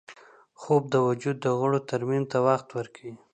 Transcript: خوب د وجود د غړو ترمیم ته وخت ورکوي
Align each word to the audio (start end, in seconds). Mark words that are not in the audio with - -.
خوب 0.61 0.83
د 0.93 0.95
وجود 1.07 1.37
د 1.41 1.47
غړو 1.59 1.79
ترمیم 1.89 2.23
ته 2.31 2.37
وخت 2.47 2.67
ورکوي 2.77 3.13